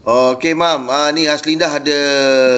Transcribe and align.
Okey, 0.00 0.56
Mam. 0.56 0.88
Uh, 0.88 1.12
ni 1.12 1.28
Haslindah 1.28 1.68
ada 1.68 1.98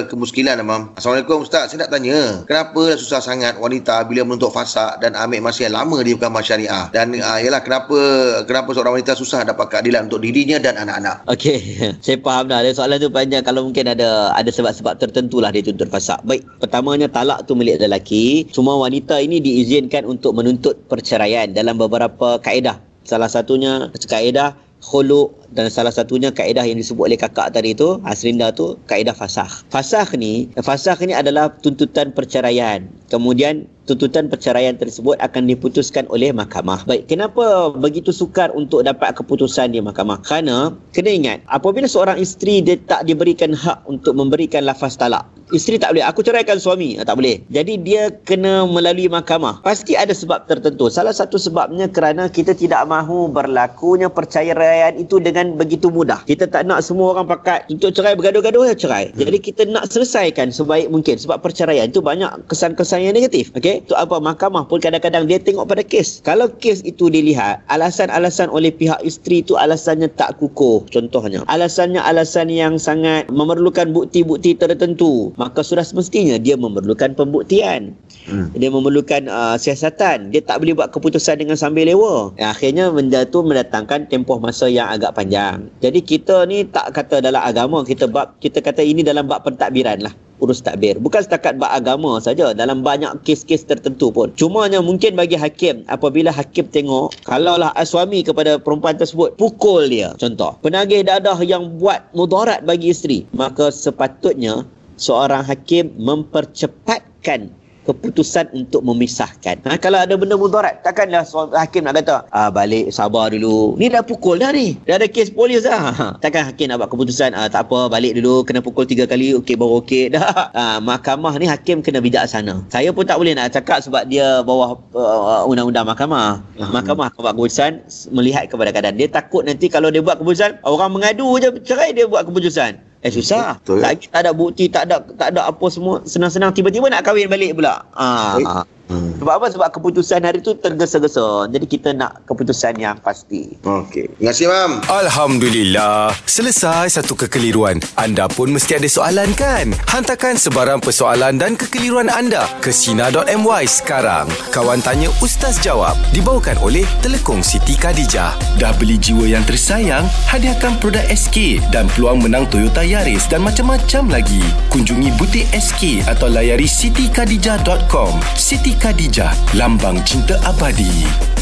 kemuskilan, 0.07 0.63
Mam. 0.63 0.95
Assalamualaikum, 0.95 1.43
Ustaz. 1.43 1.75
Saya 1.75 1.83
nak 1.83 1.91
tanya, 1.91 2.47
kenapa 2.47 2.95
susah 2.95 3.19
sangat 3.19 3.59
wanita 3.59 4.07
bila 4.07 4.23
menuntut 4.23 4.55
fasak 4.55 5.03
dan 5.03 5.11
ambil 5.11 5.43
masa 5.43 5.67
yang 5.67 5.75
lama 5.75 5.99
di 6.07 6.15
hukuman 6.15 6.39
syariah? 6.39 6.87
Dan 6.95 7.19
uh, 7.19 7.39
yalah, 7.43 7.59
kenapa 7.59 7.99
kenapa 8.47 8.71
seorang 8.71 8.95
wanita 8.95 9.19
susah 9.19 9.43
dapat 9.43 9.75
keadilan 9.75 10.07
untuk 10.07 10.23
dirinya 10.23 10.55
dan 10.55 10.79
anak-anak? 10.79 11.27
Okey, 11.27 11.59
saya 12.05 12.15
faham 12.23 12.47
dah. 12.47 12.63
Soalan 12.71 13.03
tu 13.03 13.11
panjang. 13.11 13.43
Kalau 13.43 13.67
mungkin 13.67 13.91
ada 13.91 14.31
ada 14.31 14.47
sebab-sebab 14.47 15.03
tertentu 15.03 15.43
lah 15.43 15.51
dia 15.51 15.67
tuntut 15.67 15.91
fasak. 15.91 16.23
Baik, 16.23 16.47
pertamanya 16.63 17.11
talak 17.11 17.43
tu 17.43 17.59
milik 17.59 17.83
lelaki. 17.83 18.47
Semua 18.55 18.79
wanita 18.79 19.19
ini 19.19 19.43
diizinkan 19.43 20.07
untuk 20.07 20.31
menuntut 20.31 20.79
perceraian 20.87 21.51
dalam 21.51 21.75
beberapa 21.75 22.39
kaedah. 22.39 22.79
Salah 23.03 23.27
satunya 23.27 23.91
kaedah 24.07 24.55
khuluk 24.83 25.31
dan 25.55 25.71
salah 25.71 25.95
satunya 25.95 26.29
kaedah 26.29 26.67
yang 26.67 26.75
disebut 26.75 27.07
oleh 27.07 27.19
kakak 27.19 27.55
tadi 27.55 27.71
tu 27.71 28.03
Asrinda 28.03 28.51
tu 28.51 28.75
kaedah 28.91 29.15
fasah 29.15 29.47
fasah 29.71 30.05
ni 30.19 30.51
fasah 30.59 30.99
ni 31.07 31.15
adalah 31.15 31.47
tuntutan 31.63 32.11
perceraian 32.11 32.83
kemudian 33.07 33.63
tuntutan 33.83 34.31
perceraian 34.31 34.79
tersebut 34.79 35.19
akan 35.19 35.43
diputuskan 35.47 36.07
oleh 36.07 36.31
mahkamah. 36.31 36.87
Baik, 36.87 37.11
kenapa 37.11 37.75
begitu 37.75 38.15
sukar 38.15 38.47
untuk 38.55 38.87
dapat 38.87 39.15
keputusan 39.15 39.75
di 39.75 39.83
mahkamah? 39.83 40.23
Kerana 40.23 40.71
kena 40.95 41.11
ingat, 41.11 41.39
apabila 41.51 41.87
seorang 41.87 42.19
isteri 42.19 42.63
dia 42.63 42.79
tak 42.79 43.03
diberikan 43.03 43.51
hak 43.51 43.83
untuk 43.83 44.15
memberikan 44.15 44.63
lafaz 44.63 44.95
talak, 44.95 45.27
isteri 45.53 45.79
tak 45.79 45.95
boleh. 45.95 46.05
Aku 46.05 46.19
ceraikan 46.25 46.59
suami. 46.59 46.99
Ah, 46.99 47.05
tak 47.07 47.21
boleh. 47.21 47.39
Jadi 47.53 47.79
dia 47.79 48.11
kena 48.27 48.67
melalui 48.67 49.07
mahkamah. 49.07 49.63
Pasti 49.63 49.95
ada 49.95 50.11
sebab 50.11 50.49
tertentu. 50.49 50.91
Salah 50.91 51.15
satu 51.15 51.39
sebabnya 51.39 51.87
kerana 51.87 52.27
kita 52.27 52.51
tidak 52.57 52.83
mahu 52.89 53.31
berlakunya 53.31 54.09
perceraian 54.11 54.97
itu 54.99 55.21
dengan 55.21 55.55
begitu 55.55 55.93
mudah. 55.93 56.25
Kita 56.27 56.49
tak 56.49 56.67
nak 56.67 56.83
semua 56.83 57.15
orang 57.15 57.29
pakat 57.29 57.69
untuk 57.69 57.93
cerai 57.95 58.17
bergaduh-gaduh 58.17 58.67
ya 58.67 58.75
cerai. 58.75 59.13
Hmm. 59.13 59.21
jadi 59.23 59.37
kita 59.39 59.61
nak 59.69 59.87
selesaikan 59.93 60.49
sebaik 60.49 60.89
mungkin. 60.89 61.15
Sebab 61.15 61.39
perceraian 61.45 61.87
itu 61.87 62.01
banyak 62.01 62.49
kesan-kesan 62.49 63.05
yang 63.05 63.15
negatif 63.15 63.53
okey? 63.53 63.85
Tu 63.85 63.93
apa 63.93 64.17
mahkamah 64.17 64.65
pun 64.65 64.81
kadang-kadang 64.81 65.29
dia 65.29 65.37
tengok 65.37 65.69
pada 65.69 65.85
kes. 65.85 66.19
Kalau 66.25 66.49
kes 66.49 66.81
itu 66.83 67.07
dilihat 67.07 67.61
alasan-alasan 67.69 68.49
oleh 68.49 68.73
pihak 68.73 68.99
isteri 69.05 69.45
itu 69.45 69.55
alasannya 69.55 70.09
tak 70.17 70.41
kukuh 70.41 70.83
contohnya. 70.89 71.45
Alasannya 71.47 72.01
alasan 72.01 72.49
yang 72.49 72.81
sangat 72.81 73.29
memerlukan 73.29 73.93
bukti-bukti 73.93 74.57
tertentu 74.57 75.35
maka 75.43 75.59
sudah 75.59 75.83
semestinya 75.83 76.39
dia 76.39 76.55
memerlukan 76.55 77.11
pembuktian. 77.19 77.91
Hmm. 78.23 78.47
dia 78.55 78.71
memerlukan 78.71 79.27
uh, 79.27 79.59
siasatan. 79.59 80.31
Dia 80.31 80.39
tak 80.39 80.63
boleh 80.63 80.79
buat 80.79 80.95
keputusan 80.95 81.43
dengan 81.43 81.59
sambil 81.59 81.91
lewa. 81.91 82.31
Akhirnya 82.39 82.87
benda 82.87 83.27
tu 83.27 83.43
mendatangkan 83.43 84.07
tempoh 84.07 84.39
masa 84.39 84.71
yang 84.71 84.87
agak 84.87 85.11
panjang. 85.11 85.67
Jadi 85.83 85.99
kita 85.99 86.47
ni 86.47 86.63
tak 86.63 86.95
kata 86.95 87.19
dalam 87.19 87.43
agama 87.43 87.83
kita 87.83 88.07
bab 88.07 88.39
kita 88.39 88.63
kata 88.63 88.79
ini 88.79 89.03
dalam 89.03 89.27
bab 89.27 89.43
pentadbiran 89.43 90.07
lah. 90.07 90.15
Urus 90.39 90.59
takbir 90.59 90.99
bukan 90.99 91.23
setakat 91.23 91.59
bab 91.59 91.75
agama 91.75 92.15
saja. 92.23 92.55
Dalam 92.55 92.79
banyak 92.79 93.11
kes-kes 93.27 93.67
tertentu 93.67 94.07
pun. 94.15 94.31
Cumanya 94.39 94.79
mungkin 94.79 95.19
bagi 95.19 95.35
hakim 95.35 95.83
apabila 95.91 96.31
hakim 96.31 96.71
tengok 96.71 97.11
kalaulah 97.27 97.75
suami 97.83 98.23
kepada 98.23 98.55
perempuan 98.55 98.95
tersebut 98.95 99.35
pukul 99.35 99.91
dia. 99.91 100.15
Contoh 100.15 100.55
penagih 100.63 101.03
dadah 101.03 101.43
yang 101.43 101.75
buat 101.75 102.07
mudarat 102.15 102.63
bagi 102.63 102.95
isteri 102.95 103.27
maka 103.35 103.67
sepatutnya 103.67 104.63
seorang 104.97 105.43
hakim 105.45 105.93
mempercepatkan 105.97 107.51
keputusan 107.83 108.49
untuk 108.55 108.81
memisahkan. 108.81 109.59
Ha, 109.67 109.75
kalau 109.77 109.99
ada 109.99 110.15
benda 110.15 110.39
mudarat, 110.39 110.79
takkanlah 110.81 111.27
seorang 111.27 111.59
hakim 111.59 111.83
nak 111.83 111.99
kata, 111.99 112.23
ah, 112.31 112.49
balik 112.49 112.89
sabar 112.89 113.29
dulu. 113.29 113.75
Ni 113.75 113.91
dah 113.91 114.01
pukul 114.01 114.39
dah 114.39 114.55
ni. 114.55 114.79
Dah 114.87 114.97
ada 114.97 115.07
kes 115.07 115.29
polis 115.29 115.67
dah. 115.67 115.91
Ha, 115.91 116.05
takkan 116.23 116.47
hakim 116.47 116.71
nak 116.71 116.83
buat 116.83 116.89
keputusan, 116.89 117.35
ah, 117.35 117.51
tak 117.51 117.67
apa, 117.69 117.91
balik 117.91 118.17
dulu, 118.17 118.47
kena 118.47 118.63
pukul 118.63 118.87
tiga 118.87 119.03
kali, 119.03 119.35
okey, 119.37 119.55
baru 119.59 119.83
okey. 119.83 120.15
Dah. 120.15 120.25
Ah, 120.53 120.77
mahkamah 120.79 121.33
ni 121.41 121.49
hakim 121.49 121.81
kena 121.81 121.99
bijak 121.99 122.29
sana. 122.29 122.61
Saya 122.69 122.93
pun 122.93 123.03
tak 123.03 123.17
boleh 123.17 123.33
nak 123.33 123.51
cakap 123.51 123.81
sebab 123.81 124.05
dia 124.07 124.45
bawah 124.45 124.77
uh, 124.93 125.43
undang-undang 125.49 125.83
mahkamah. 125.83 126.39
Hmm. 126.55 126.71
Mahkamah 126.71 127.09
buat 127.17 127.33
keputusan 127.35 127.83
melihat 128.13 128.47
kepada 128.47 128.69
keadaan. 128.69 128.95
Dia 128.95 129.09
takut 129.09 129.43
nanti 129.43 129.67
kalau 129.67 129.89
dia 129.89 129.99
buat 129.99 130.21
keputusan, 130.21 130.61
orang 130.63 130.93
mengadu 130.93 131.25
je 131.41 131.49
cerai 131.65 131.91
dia 131.91 132.05
buat 132.05 132.29
keputusan. 132.29 132.79
Eh 133.03 133.11
susah. 133.11 133.59
Betul. 133.59 133.83
Lagi 133.83 134.07
tak 134.07 134.23
ada 134.23 134.31
bukti, 134.31 134.71
tak 134.71 134.87
ada 134.87 135.03
tak 135.19 135.35
ada 135.35 135.51
apa 135.51 135.65
semua. 135.67 135.99
Senang-senang 136.07 136.55
tiba-tiba 136.55 136.87
nak 136.87 137.03
kahwin 137.03 137.27
balik 137.27 137.59
pula. 137.59 137.83
Ah. 137.91 138.63
Hmm. 138.93 139.17
Sebab 139.17 139.33
apa? 139.33 139.47
Sebab 139.49 139.67
keputusan 139.73 140.21
hari 140.21 140.45
tu 140.45 140.53
tergesa-gesa. 140.53 141.49
Jadi 141.49 141.65
kita 141.65 141.89
nak 141.97 142.21
keputusan 142.29 142.77
yang 142.77 143.01
pasti. 143.01 143.57
Okey. 143.65 144.13
Terima 144.21 144.29
kasih, 144.29 144.47
Mam. 144.49 144.71
Alhamdulillah. 144.85 146.13
Selesai 146.29 147.01
satu 147.01 147.17
kekeliruan. 147.17 147.81
Anda 147.97 148.29
pun 148.29 148.53
mesti 148.53 148.77
ada 148.77 148.85
soalan 148.85 149.33
kan? 149.33 149.73
Hantarkan 149.89 150.37
sebarang 150.37 150.77
persoalan 150.85 151.41
dan 151.41 151.57
kekeliruan 151.57 152.13
anda 152.13 152.45
ke 152.61 152.69
Sina.my 152.69 153.65
sekarang. 153.65 154.29
Kawan 154.53 154.85
Tanya 154.85 155.09
Ustaz 155.25 155.57
Jawab. 155.57 155.97
Dibawakan 156.13 156.61
oleh 156.61 156.85
Telekong 157.01 157.41
Siti 157.41 157.73
Khadijah. 157.73 158.37
Dah 158.61 158.73
beli 158.77 159.01
jiwa 159.01 159.25
yang 159.25 159.41
tersayang? 159.47 160.05
Hadiahkan 160.29 160.77
produk 160.77 161.01
SK 161.09 161.63
dan 161.73 161.89
peluang 161.97 162.21
menang 162.21 162.45
Toyota 162.51 162.85
Yaris 162.85 163.25
dan 163.25 163.41
macam-macam 163.41 164.19
lagi. 164.19 164.43
Kunjungi 164.69 165.09
butik 165.17 165.49
SK 165.55 166.05
atau 166.05 166.29
layari 166.29 166.69
sitikadijah.com. 166.69 168.19
Siti 168.37 168.75
Khadijah, 168.83 169.31
lambang 169.55 170.03
cinta 170.03 170.35
abadi. 170.43 171.32